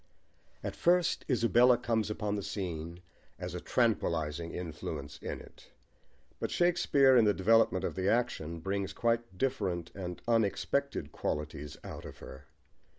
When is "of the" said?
7.85-8.09